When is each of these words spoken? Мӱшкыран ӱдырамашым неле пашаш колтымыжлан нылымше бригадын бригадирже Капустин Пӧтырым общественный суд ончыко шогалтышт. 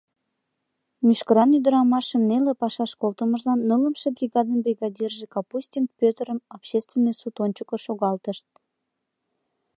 Мӱшкыран 1.05 1.49
ӱдырамашым 1.57 2.21
неле 2.29 2.53
пашаш 2.61 2.91
колтымыжлан 3.01 3.59
нылымше 3.67 4.07
бригадын 4.15 4.57
бригадирже 4.65 5.25
Капустин 5.33 5.85
Пӧтырым 5.99 6.39
общественный 6.57 7.15
суд 7.19 7.35
ончыко 7.43 7.77
шогалтышт. 7.85 8.47